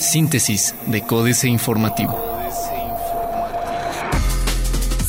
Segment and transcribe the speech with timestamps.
[0.00, 2.18] Síntesis de Códice Informativo.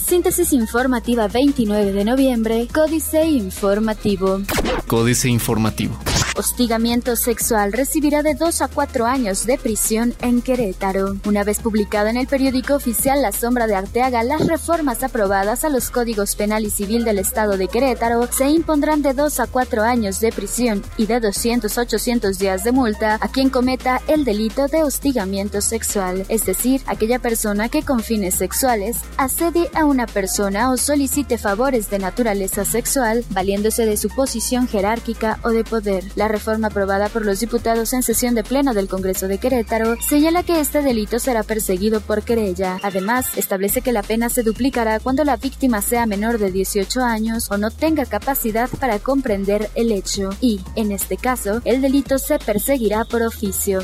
[0.05, 4.41] Síntesis informativa 29 de noviembre, Códice Informativo.
[4.87, 5.97] Códice Informativo.
[6.39, 11.17] Hostigamiento sexual recibirá de 2 a 4 años de prisión en Querétaro.
[11.25, 15.69] Una vez publicada en el periódico oficial La Sombra de Arteaga, las reformas aprobadas a
[15.69, 19.81] los códigos penal y civil del estado de Querétaro se impondrán de 2 a 4
[19.83, 24.23] años de prisión y de 200 a 800 días de multa a quien cometa el
[24.23, 30.07] delito de hostigamiento sexual, es decir, aquella persona que con fines sexuales accede a una
[30.07, 36.05] persona o solicite favores de naturaleza sexual valiéndose de su posición jerárquica o de poder.
[36.29, 40.61] Reforma aprobada por los diputados en sesión de pleno del Congreso de Querétaro señala que
[40.61, 42.79] este delito será perseguido por querella.
[42.83, 47.47] Además, establece que la pena se duplicará cuando la víctima sea menor de 18 años
[47.51, 52.39] o no tenga capacidad para comprender el hecho y, en este caso, el delito se
[52.39, 53.81] perseguirá por oficio.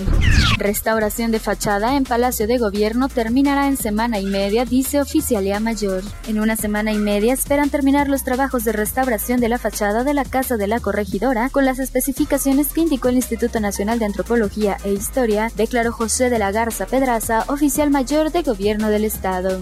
[0.57, 6.03] Restauración de fachada en Palacio de Gobierno terminará en semana y media, dice Oficialía Mayor.
[6.27, 10.13] En una semana y media esperan terminar los trabajos de restauración de la fachada de
[10.13, 12.34] la Casa de la Corregidora con las especificaciones
[12.73, 17.45] que indicó el Instituto Nacional de Antropología e Historia, declaró José de la Garza Pedraza,
[17.47, 19.57] oficial mayor de gobierno del Estado.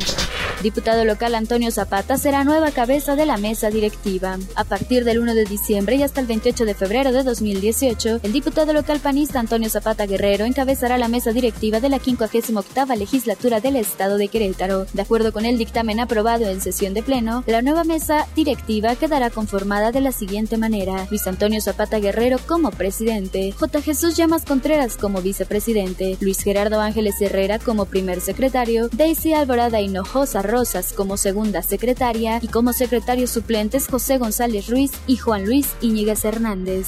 [0.63, 4.37] Diputado local Antonio Zapata será nueva cabeza de la mesa directiva.
[4.55, 8.31] A partir del 1 de diciembre y hasta el 28 de febrero de 2018, el
[8.31, 13.75] diputado local panista Antonio Zapata Guerrero encabezará la mesa directiva de la 58 legislatura del
[13.75, 14.85] Estado de Querétaro.
[14.93, 19.29] De acuerdo con el dictamen aprobado en sesión de pleno, la nueva mesa directiva quedará
[19.29, 23.81] conformada de la siguiente manera: Luis Antonio Zapata Guerrero como presidente, J.
[23.81, 30.32] Jesús Llamas Contreras como vicepresidente, Luis Gerardo Ángeles Herrera como primer secretario, Daisy Alvarada Hinojosa
[30.41, 36.25] Rosas como segunda secretaria y como secretarios suplentes José González Ruiz y Juan Luis Iñiguez
[36.25, 36.87] Hernández.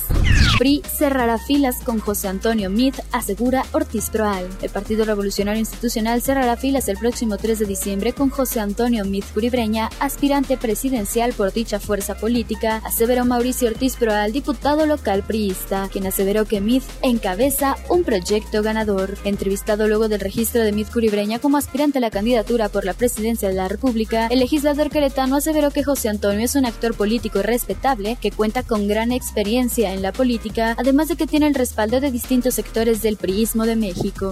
[0.58, 4.48] PRI cerrará filas con José Antonio Mid, asegura Ortiz Proal.
[4.62, 9.24] El Partido Revolucionario Institucional cerrará filas el próximo 3 de diciembre con José Antonio Mid
[9.34, 16.08] Curibreña, aspirante presidencial por dicha fuerza política, aseveró Mauricio Ortiz Proal, diputado local priista, quien
[16.08, 19.18] aseveró que Mid encabeza un proyecto ganador.
[19.26, 23.35] Entrevistado luego del registro de Mid Curibreña como aspirante a la candidatura por la presidencia
[23.42, 28.18] de la República, el legislador queretano aseveró que José Antonio es un actor político respetable
[28.22, 32.12] que cuenta con gran experiencia en la política, además de que tiene el respaldo de
[32.12, 34.32] distintos sectores del priismo de México.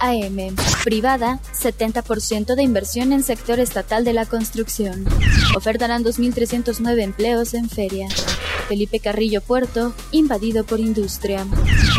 [0.00, 0.54] AM.
[0.84, 5.04] Privada, 70% de inversión en sector estatal de la construcción.
[5.56, 8.08] Ofertarán 2.309 empleos en feria.
[8.64, 11.46] Felipe Carrillo Puerto, invadido por industria.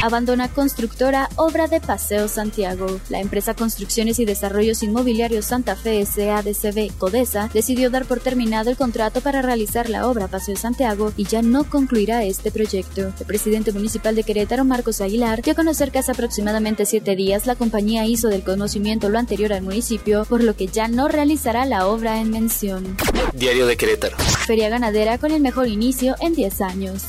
[0.03, 2.99] Abandona constructora obra de Paseo Santiago.
[3.09, 8.77] La empresa Construcciones y Desarrollos Inmobiliarios Santa Fe SADCB Codesa decidió dar por terminado el
[8.77, 13.13] contrato para realizar la obra Paseo Santiago y ya no concluirá este proyecto.
[13.19, 17.45] El presidente municipal de Querétaro, Marcos Aguilar, dio a conocer que hace aproximadamente siete días
[17.45, 21.65] la compañía hizo del conocimiento lo anterior al municipio, por lo que ya no realizará
[21.65, 22.97] la obra en mención.
[23.33, 24.17] Diario de Querétaro.
[24.45, 27.03] Feria ganadera con el mejor inicio en 10 años.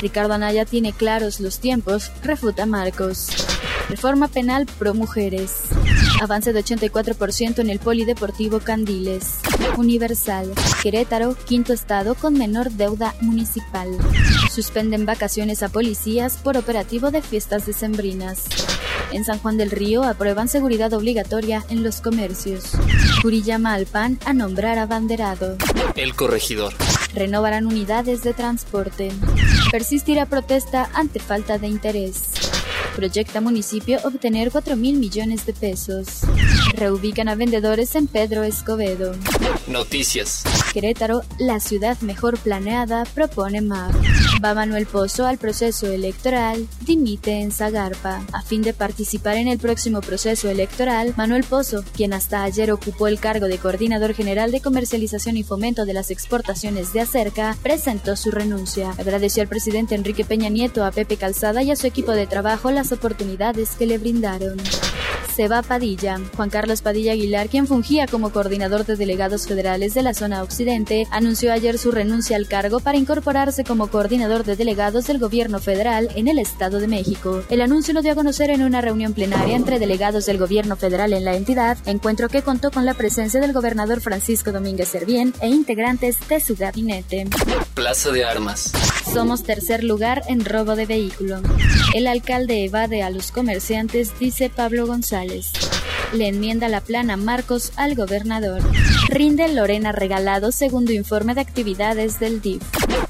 [0.00, 3.28] Ricardo Anaya tiene claros los tiempos, refuta Marcos.
[3.88, 5.62] Reforma penal pro mujeres.
[6.20, 9.38] Avance de 84% en el Polideportivo Candiles.
[9.76, 10.52] Universal.
[10.82, 13.88] Querétaro, quinto estado con menor deuda municipal.
[14.52, 18.44] Suspenden vacaciones a policías por operativo de fiestas decembrinas.
[19.12, 22.72] En San Juan del Río aprueban seguridad obligatoria en los comercios.
[23.22, 25.56] Curi llama al PAN a nombrar abanderado.
[25.94, 26.74] El corregidor.
[27.16, 29.10] Renovarán unidades de transporte.
[29.72, 32.35] Persistirá protesta ante falta de interés.
[32.96, 36.22] Proyecta municipio obtener 4 mil millones de pesos.
[36.74, 39.12] Reubican a vendedores en Pedro Escobedo.
[39.66, 40.44] Noticias.
[40.72, 43.94] Querétaro, la ciudad mejor planeada, propone MAP.
[44.42, 48.24] Va Manuel Pozo al proceso electoral, dimite en Zagarpa.
[48.32, 53.08] A fin de participar en el próximo proceso electoral, Manuel Pozo, quien hasta ayer ocupó
[53.08, 58.16] el cargo de coordinador general de comercialización y fomento de las exportaciones de Acerca, presentó
[58.16, 58.90] su renuncia.
[58.92, 62.70] Agradeció al presidente Enrique Peña Nieto, a Pepe Calzada y a su equipo de trabajo
[62.86, 64.58] las oportunidades que le brindaron.
[65.34, 66.18] Seba Padilla.
[66.36, 71.06] Juan Carlos Padilla Aguilar, quien fungía como coordinador de delegados federales de la zona occidente,
[71.10, 76.08] anunció ayer su renuncia al cargo para incorporarse como coordinador de delegados del gobierno federal
[76.14, 77.42] en el Estado de México.
[77.50, 81.12] El anuncio lo dio a conocer en una reunión plenaria entre delegados del gobierno federal
[81.12, 85.48] en la entidad, encuentro que contó con la presencia del gobernador Francisco Domínguez Servién e
[85.48, 87.26] integrantes de su gabinete.
[87.74, 88.72] Plaza de Armas.
[89.16, 91.40] Somos tercer lugar en robo de vehículo.
[91.94, 95.52] El alcalde evade a los comerciantes, dice Pablo González.
[96.12, 98.60] Le enmienda la plana Marcos al gobernador.
[99.08, 102.62] Rinde Lorena Regalado segundo informe de actividades del DIF.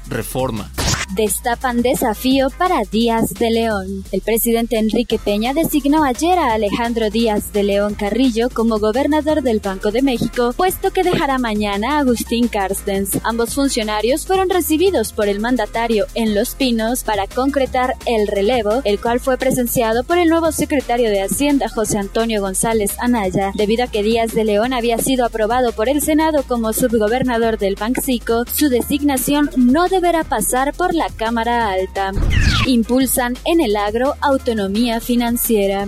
[0.07, 0.71] Reforma.
[1.17, 4.03] Destapan desafío para Díaz de León.
[4.11, 9.59] El presidente Enrique Peña designó ayer a Alejandro Díaz de León Carrillo como gobernador del
[9.59, 13.19] Banco de México, puesto que dejará mañana a Agustín Carstens.
[13.23, 19.01] Ambos funcionarios fueron recibidos por el mandatario en Los Pinos para concretar el relevo, el
[19.01, 23.87] cual fue presenciado por el nuevo secretario de Hacienda José Antonio González Anaya, debido a
[23.87, 28.69] que Díaz de León había sido aprobado por el Senado como subgobernador del Banxico, su
[28.69, 32.11] designación no deberá pasar por la Cámara Alta.
[32.65, 35.85] Impulsan en el agro autonomía financiera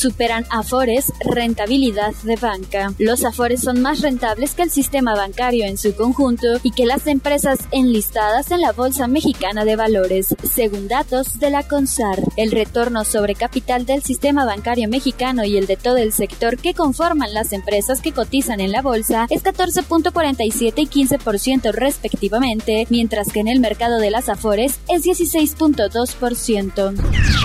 [0.00, 2.94] superan Afores rentabilidad de banca.
[2.98, 7.06] Los Afores son más rentables que el sistema bancario en su conjunto y que las
[7.06, 12.18] empresas enlistadas en la Bolsa Mexicana de Valores, según datos de la CONSAR.
[12.36, 16.72] El retorno sobre capital del sistema bancario mexicano y el de todo el sector que
[16.72, 23.40] conforman las empresas que cotizan en la bolsa es 14.47 y 15% respectivamente, mientras que
[23.40, 26.94] en el mercado de las Afores es 16.2%.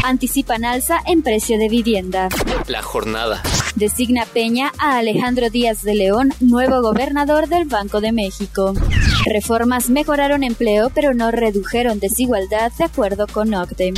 [0.06, 2.30] Anticipan alza en precio de vivienda.
[2.68, 3.42] La jornada.
[3.76, 8.74] Designa Peña a Alejandro Díaz de León, nuevo gobernador del Banco de México.
[9.26, 13.94] Reformas mejoraron empleo pero no redujeron desigualdad de acuerdo con OCDE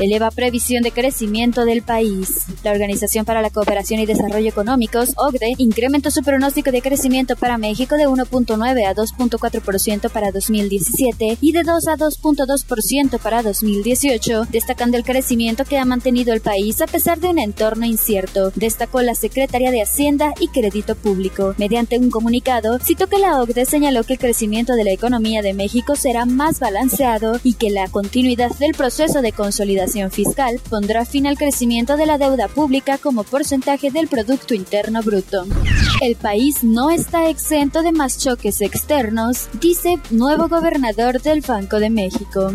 [0.00, 2.46] eleva previsión de crecimiento del país.
[2.64, 7.58] La Organización para la Cooperación y Desarrollo Económicos, OCDE, incrementó su pronóstico de crecimiento para
[7.58, 14.96] México de 1.9 a 2.4% para 2017 y de 2 a 2.2% para 2018, destacando
[14.96, 19.14] el crecimiento que ha mantenido el país a pesar de un entorno incierto, destacó la
[19.14, 21.54] secretaria de Hacienda y Crédito Público.
[21.58, 25.52] Mediante un comunicado, citó que la OCDE señaló que el crecimiento de la economía de
[25.52, 31.26] México será más balanceado y que la continuidad del proceso de consolidación fiscal pondrá fin
[31.26, 35.44] al crecimiento de la deuda pública como porcentaje del Producto Interno Bruto.
[36.00, 41.90] El país no está exento de más choques externos, dice nuevo gobernador del Banco de
[41.90, 42.52] México.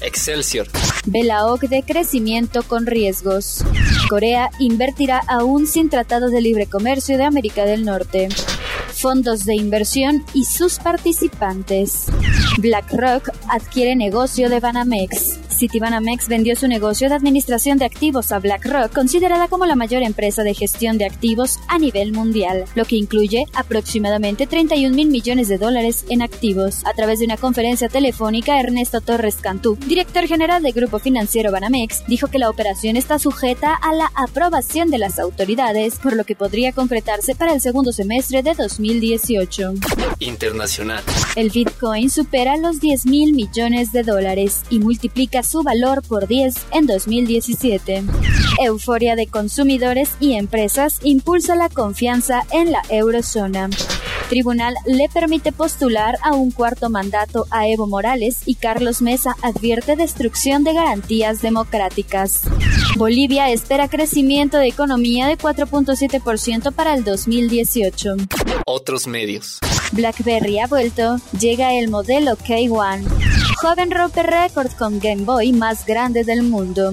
[0.00, 0.66] Excelsior.
[1.04, 1.38] Ve la
[1.68, 3.64] de crecimiento con riesgos.
[4.08, 8.28] Corea invertirá aún sin tratado de libre comercio de América del Norte
[8.98, 12.06] fondos de inversión y sus participantes.
[12.58, 15.37] BlackRock adquiere negocio de Banamex.
[15.58, 20.44] Citibanamex vendió su negocio de administración de activos a BlackRock, considerada como la mayor empresa
[20.44, 25.58] de gestión de activos a nivel mundial, lo que incluye aproximadamente 31 mil millones de
[25.58, 26.86] dólares en activos.
[26.86, 32.04] A través de una conferencia telefónica, Ernesto Torres Cantú, director general del Grupo Financiero Banamex,
[32.06, 36.36] dijo que la operación está sujeta a la aprobación de las autoridades, por lo que
[36.36, 39.74] podría concretarse para el segundo semestre de 2018.
[40.20, 41.02] Internacional.
[41.34, 46.54] El Bitcoin supera los 10 mil millones de dólares y multiplica su valor por 10
[46.72, 48.04] en 2017.
[48.64, 53.70] Euforia de consumidores y empresas impulsa la confianza en la eurozona.
[54.28, 59.96] Tribunal le permite postular a un cuarto mandato a Evo Morales y Carlos Mesa advierte
[59.96, 62.42] destrucción de garantías democráticas.
[62.96, 68.16] Bolivia espera crecimiento de economía de 4.7% para el 2018.
[68.66, 69.60] Otros medios.
[69.92, 73.37] BlackBerry ha vuelto, llega el modelo K1.
[73.60, 76.92] Joven rompe récord con Game Boy más grande del mundo.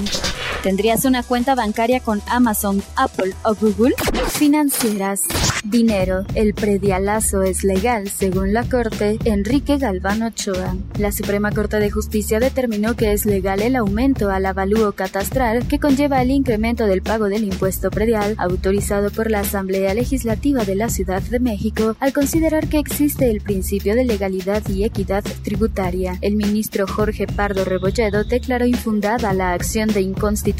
[0.66, 3.94] ¿Tendrías una cuenta bancaria con Amazon, Apple o Google?
[4.30, 5.22] Financieras.
[5.64, 6.26] Dinero.
[6.34, 10.76] El predialazo es legal, según la Corte, Enrique Galván Ochoa.
[10.98, 15.80] La Suprema Corte de Justicia determinó que es legal el aumento al avalúo catastral que
[15.80, 20.90] conlleva el incremento del pago del impuesto predial autorizado por la Asamblea Legislativa de la
[20.90, 26.18] Ciudad de México al considerar que existe el principio de legalidad y equidad tributaria.
[26.22, 30.55] El ministro Jorge Pardo Rebolledo declaró infundada la acción de inconstitucionalidad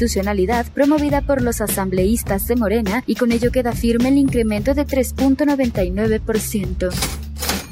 [0.74, 6.92] promovida por los asambleístas de Morena y con ello queda firme el incremento de 3.99%.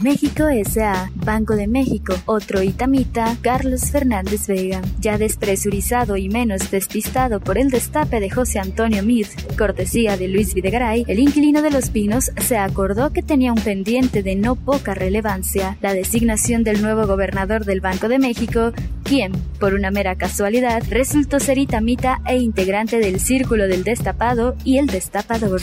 [0.00, 4.82] México S.A., Banco de México, otro itamita, Carlos Fernández Vega.
[5.00, 9.26] Ya despresurizado y menos despistado por el destape de José Antonio Mid,
[9.56, 14.22] cortesía de Luis Videgaray, el inquilino de Los Pinos se acordó que tenía un pendiente
[14.22, 18.72] de no poca relevancia, la designación del nuevo gobernador del Banco de México,
[19.14, 19.30] quien,
[19.60, 24.88] por una mera casualidad, resultó ser itamita e integrante del Círculo del Destapado y el
[24.88, 25.60] Destapador.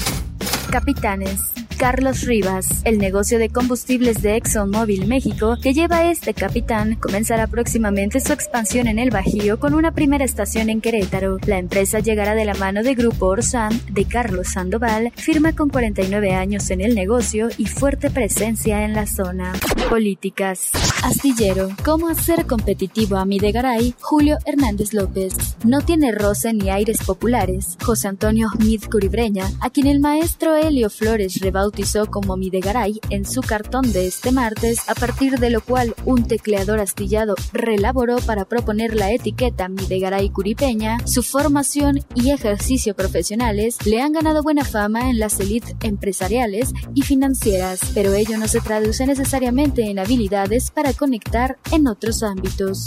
[0.72, 1.61] Capitanes.
[1.82, 2.68] Carlos Rivas.
[2.84, 8.86] El negocio de combustibles de ExxonMobil México, que lleva este capitán, comenzará próximamente su expansión
[8.86, 11.40] en el Bajío con una primera estación en Querétaro.
[11.48, 16.36] La empresa llegará de la mano de Grupo Orsan de Carlos Sandoval, firma con 49
[16.36, 19.52] años en el negocio y fuerte presencia en la zona.
[19.90, 20.70] Políticas.
[21.04, 21.70] Astillero.
[21.84, 23.96] ¿Cómo hacer competitivo a Midegaray?
[24.00, 25.34] Julio Hernández López.
[25.66, 27.76] No tiene roce ni aires populares.
[27.84, 31.40] José Antonio Smith Curibreña, a quien el maestro Helio Flores
[31.72, 36.28] rebautizó como Midegaray en su cartón de este martes, a partir de lo cual un
[36.28, 44.02] tecleador astillado relaboró para proponer la etiqueta Midegaray Curipeña, su formación y ejercicio profesionales le
[44.02, 49.06] han ganado buena fama en las élites empresariales y financieras, pero ello no se traduce
[49.06, 52.86] necesariamente en habilidades para conectar en otros ámbitos.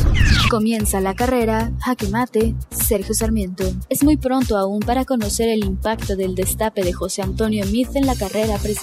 [0.50, 3.64] Comienza la carrera, jaque mate, Sergio Sarmiento.
[3.88, 8.06] Es muy pronto aún para conocer el impacto del destape de José Antonio Meade en
[8.06, 8.73] la carrera presidencial.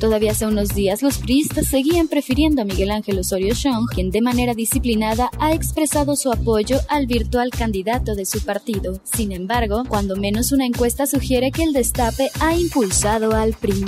[0.00, 4.20] Todavía hace unos días los priistas seguían prefiriendo a Miguel Ángel Osorio Chong, quien de
[4.20, 9.00] manera disciplinada ha expresado su apoyo al virtual candidato de su partido.
[9.04, 13.84] Sin embargo, cuando menos una encuesta sugiere que el destape ha impulsado al PRI.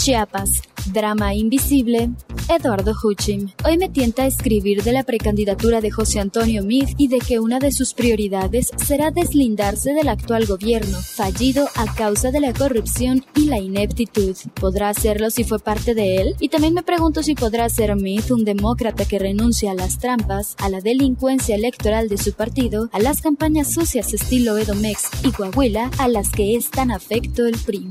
[0.00, 0.62] Chiapas,
[0.92, 2.10] drama invisible,
[2.48, 3.50] Eduardo Huchim.
[3.64, 7.58] Hoy me tienta escribir de la precandidatura de José Antonio Meade y de que una
[7.58, 13.46] de sus prioridades será deslindarse del actual gobierno, fallido a causa de la corrupción y
[13.46, 14.36] la ineptitud.
[14.54, 16.36] ¿Podrá hacerlo si fue parte de él?
[16.40, 20.56] Y también me pregunto si podrá ser Meade un demócrata que renuncia a las trampas,
[20.58, 25.90] a la delincuencia electoral de su partido, a las campañas sucias estilo Edomex y Coahuila,
[25.98, 27.90] a las que es tan afecto el PRI.